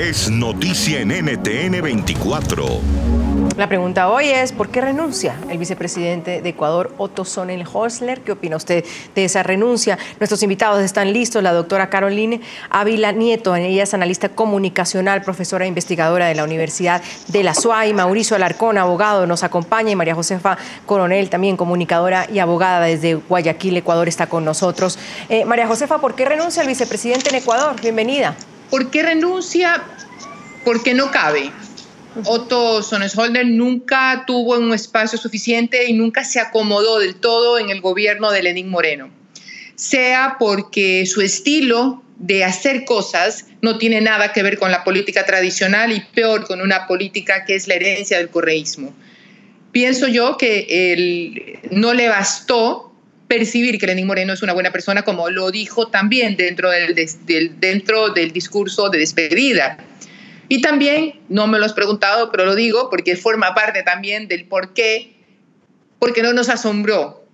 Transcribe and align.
es 0.00 0.30
noticia 0.30 1.00
en 1.00 1.08
NTN 1.08 1.82
24. 1.82 2.64
La 3.58 3.68
pregunta 3.68 4.08
hoy 4.08 4.30
es, 4.30 4.50
¿por 4.50 4.70
qué 4.70 4.80
renuncia 4.80 5.36
el 5.50 5.58
vicepresidente 5.58 6.40
de 6.40 6.48
Ecuador, 6.48 6.94
Otto 6.96 7.26
Sonnenholzler? 7.26 8.22
¿Qué 8.22 8.32
opina 8.32 8.56
usted 8.56 8.82
de 9.14 9.24
esa 9.26 9.42
renuncia? 9.42 9.98
Nuestros 10.18 10.42
invitados 10.42 10.82
están 10.82 11.12
listos, 11.12 11.42
la 11.42 11.52
doctora 11.52 11.90
Caroline 11.90 12.40
Ávila 12.70 13.12
Nieto, 13.12 13.54
ella 13.54 13.82
es 13.82 13.92
analista 13.92 14.30
comunicacional, 14.30 15.20
profesora 15.20 15.66
e 15.66 15.68
investigadora 15.68 16.28
de 16.28 16.34
la 16.34 16.44
Universidad 16.44 17.02
de 17.28 17.42
la 17.42 17.52
SUAY, 17.52 17.92
Mauricio 17.92 18.36
Alarcón, 18.36 18.78
abogado, 18.78 19.26
nos 19.26 19.42
acompaña, 19.42 19.90
y 19.90 19.96
María 19.96 20.14
Josefa 20.14 20.56
Coronel, 20.86 21.28
también 21.28 21.58
comunicadora 21.58 22.26
y 22.32 22.38
abogada 22.38 22.86
desde 22.86 23.16
Guayaquil, 23.16 23.76
Ecuador, 23.76 24.08
está 24.08 24.28
con 24.28 24.46
nosotros. 24.46 24.98
Eh, 25.28 25.44
María 25.44 25.66
Josefa, 25.66 25.98
¿por 25.98 26.14
qué 26.14 26.24
renuncia 26.24 26.62
el 26.62 26.68
vicepresidente 26.68 27.28
en 27.28 27.34
Ecuador? 27.34 27.78
Bienvenida. 27.82 28.34
¿Por 28.70 28.90
qué 28.90 29.02
renuncia? 29.02 29.82
Porque 30.64 30.94
no 30.94 31.10
cabe 31.10 31.52
Otto 32.24 32.82
Sonnenholder 32.82 33.46
nunca 33.46 34.24
tuvo 34.26 34.58
un 34.58 34.72
espacio 34.74 35.18
suficiente 35.18 35.88
y 35.88 35.92
nunca 35.92 36.24
se 36.24 36.40
acomodó 36.40 36.98
del 36.98 37.14
todo 37.14 37.58
en 37.58 37.70
el 37.70 37.80
gobierno 37.80 38.32
de 38.32 38.42
Lenín 38.42 38.68
Moreno, 38.68 39.10
sea 39.76 40.36
porque 40.38 41.06
su 41.06 41.20
estilo 41.20 42.02
de 42.16 42.44
hacer 42.44 42.84
cosas 42.84 43.46
no 43.62 43.78
tiene 43.78 44.00
nada 44.00 44.32
que 44.32 44.42
ver 44.42 44.58
con 44.58 44.72
la 44.72 44.84
política 44.84 45.24
tradicional 45.24 45.92
y 45.92 46.00
peor 46.00 46.46
con 46.46 46.60
una 46.60 46.86
política 46.86 47.44
que 47.44 47.54
es 47.54 47.68
la 47.68 47.74
herencia 47.74 48.18
del 48.18 48.28
correísmo. 48.28 48.92
Pienso 49.72 50.08
yo 50.08 50.36
que 50.36 51.60
no 51.70 51.94
le 51.94 52.08
bastó 52.08 52.89
percibir 53.30 53.78
que 53.78 53.86
Lenín 53.86 54.08
Moreno 54.08 54.32
es 54.32 54.42
una 54.42 54.54
buena 54.54 54.72
persona, 54.72 55.02
como 55.02 55.30
lo 55.30 55.52
dijo 55.52 55.86
también 55.86 56.36
dentro 56.36 56.68
del, 56.68 56.96
dentro 57.60 58.08
del 58.08 58.32
discurso 58.32 58.90
de 58.90 58.98
despedida 58.98 59.78
y 60.52 60.62
también, 60.62 61.14
no 61.28 61.46
me 61.46 61.60
lo 61.60 61.64
has 61.64 61.74
preguntado, 61.74 62.32
pero 62.32 62.44
lo 62.44 62.56
digo 62.56 62.90
porque 62.90 63.14
forma 63.14 63.54
parte 63.54 63.84
también 63.84 64.26
del 64.26 64.46
por 64.46 64.74
qué, 64.74 65.12
porque 66.00 66.22
no 66.22 66.32
nos 66.32 66.48
asombró, 66.48 67.24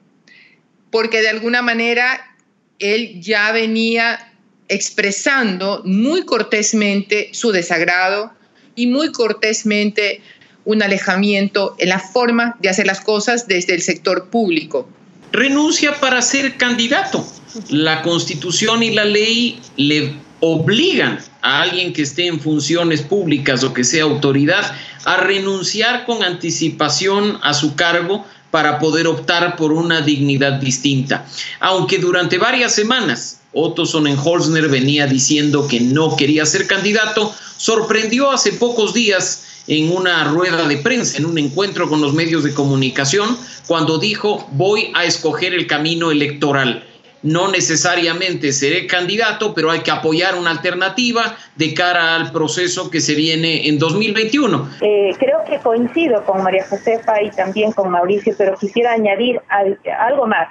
porque 0.91 1.23
de 1.23 1.31
alguna 1.31 1.63
manera 1.63 2.37
él 2.79 3.23
ya 3.23 3.53
venía 3.53 4.35
expresando 4.69 5.81
muy 5.87 6.27
cortésmente 6.27 7.31
su 7.33 7.53
desagrado 7.53 8.35
y 8.75 8.87
muy 8.87 9.13
cortésmente 9.13 10.21
un 10.67 10.83
alejamiento 10.83 11.75
en 11.79 11.89
la 11.89 12.01
forma 12.01 12.59
de 12.61 12.69
hacer 12.69 12.87
las 12.87 13.01
cosas 13.01 13.49
desde 13.49 13.73
el 13.73 13.81
sector 13.81 14.29
público. 14.29 14.91
Renuncia 15.37 16.01
para 16.01 16.23
ser 16.23 16.57
candidato. 16.57 17.23
La 17.69 18.01
constitución 18.01 18.83
y 18.83 18.95
la 18.95 19.05
ley 19.05 19.61
le 19.77 20.17
obligan 20.41 21.19
a 21.43 21.61
alguien 21.61 21.93
que 21.93 22.01
esté 22.01 22.27
en 22.27 22.41
funciones 22.41 23.03
públicas 23.03 23.63
o 23.63 23.75
que 23.75 23.85
sea 23.85 24.05
autoridad 24.05 24.75
a 25.05 25.19
renunciar 25.19 26.07
con 26.07 26.23
anticipación 26.23 27.39
a 27.43 27.53
su 27.53 27.77
cargo 27.77 28.25
para 28.51 28.79
poder 28.79 29.07
optar 29.07 29.57
por 29.57 29.73
una 29.73 30.01
dignidad 30.01 30.55
distinta. 30.55 31.27
Aunque 31.61 31.99
durante 31.99 32.39
varias 32.39 32.75
semanas 32.75 33.41
Otto 33.59 33.87
Sonnenholzner 33.87 34.69
venía 34.69 35.07
diciendo 35.07 35.67
que 35.67 35.81
no 35.81 36.15
quería 36.15 36.45
ser 36.45 36.67
candidato, 36.67 37.35
sorprendió 37.57 38.31
hace 38.31 38.53
pocos 38.53 38.93
días 38.93 39.65
en 39.67 39.91
una 39.97 40.25
rueda 40.25 40.69
de 40.69 40.77
prensa, 40.77 41.17
en 41.17 41.25
un 41.25 41.39
encuentro 41.39 41.89
con 41.89 42.03
los 42.03 42.13
medios 42.13 42.45
de 42.45 42.53
comunicación, 42.53 43.37
cuando 43.67 43.99
dijo 43.99 44.47
voy 44.53 44.93
a 44.95 45.07
escoger 45.07 45.55
el 45.55 45.67
camino 45.67 46.11
electoral 46.11 46.85
no 47.23 47.51
necesariamente 47.51 48.53
seré 48.53 48.87
candidato, 48.87 49.53
pero 49.53 49.71
hay 49.71 49.81
que 49.81 49.91
apoyar 49.91 50.37
una 50.37 50.51
alternativa 50.51 51.37
de 51.57 51.75
cara 51.75 52.15
al 52.15 52.31
proceso 52.31 52.91
que 52.91 53.01
se 53.01 53.15
viene 53.15 53.69
en 53.69 53.79
2021. 53.79 54.71
Eh, 54.81 55.13
creo 55.19 55.43
que 55.45 55.59
coincido 55.59 56.25
con 56.25 56.43
María 56.43 56.65
Josefa 56.69 57.21
y 57.23 57.31
también 57.31 57.73
con 57.73 57.91
Mauricio, 57.91 58.35
pero 58.39 58.55
quisiera 58.55 58.93
añadir 58.93 59.41
algo 59.99 60.27
más, 60.27 60.49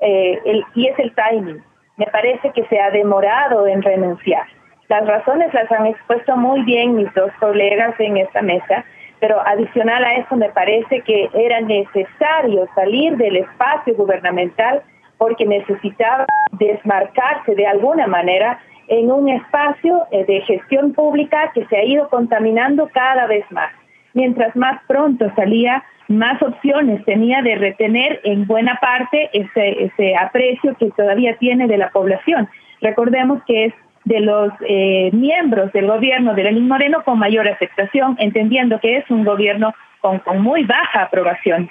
eh, 0.00 0.38
y 0.74 0.86
es 0.86 0.98
el 0.98 1.14
timing. 1.14 1.62
Me 1.96 2.06
parece 2.06 2.50
que 2.50 2.64
se 2.66 2.80
ha 2.80 2.90
demorado 2.90 3.66
en 3.66 3.82
renunciar. 3.82 4.46
Las 4.88 5.06
razones 5.06 5.52
las 5.54 5.70
han 5.72 5.86
expuesto 5.86 6.36
muy 6.36 6.62
bien 6.64 6.96
mis 6.96 7.12
dos 7.14 7.30
colegas 7.40 7.98
en 7.98 8.16
esta 8.16 8.42
mesa, 8.42 8.84
pero 9.20 9.40
adicional 9.46 10.04
a 10.04 10.16
eso 10.16 10.36
me 10.36 10.50
parece 10.50 11.00
que 11.02 11.30
era 11.32 11.60
necesario 11.60 12.66
salir 12.74 13.16
del 13.16 13.36
espacio 13.36 13.94
gubernamental 13.94 14.82
porque 15.16 15.46
necesitaba 15.46 16.26
desmarcarse 16.52 17.54
de 17.54 17.66
alguna 17.66 18.06
manera 18.06 18.58
en 18.88 19.10
un 19.10 19.28
espacio 19.28 20.06
eh, 20.10 20.24
de 20.24 20.40
gestión 20.40 20.92
pública 20.92 21.52
que 21.54 21.64
se 21.66 21.76
ha 21.76 21.84
ido 21.84 22.08
contaminando 22.08 22.88
cada 22.92 23.26
vez 23.26 23.44
más. 23.50 23.72
Mientras 24.14 24.54
más 24.56 24.80
pronto 24.86 25.30
salía, 25.36 25.82
más 26.08 26.40
opciones 26.42 27.04
tenía 27.04 27.42
de 27.42 27.56
retener 27.56 28.20
en 28.24 28.46
buena 28.46 28.78
parte 28.80 29.30
ese, 29.32 30.16
aprecio 30.16 30.74
que 30.76 30.90
todavía 30.90 31.36
tiene 31.38 31.66
de 31.66 31.78
la 31.78 31.90
población. 31.90 32.48
Recordemos 32.80 33.42
que 33.46 33.66
es 33.66 33.74
de 34.04 34.20
los 34.20 34.52
eh, 34.68 35.10
miembros 35.12 35.72
del 35.72 35.86
gobierno 35.86 36.34
de 36.34 36.44
Lenín 36.44 36.68
Moreno 36.68 37.02
con 37.04 37.18
mayor 37.18 37.48
aceptación, 37.48 38.16
entendiendo 38.18 38.80
que 38.80 38.98
es 38.98 39.10
un 39.10 39.24
gobierno 39.24 39.72
con 40.00 40.42
muy 40.42 40.64
baja 40.64 41.02
aprobación. 41.02 41.70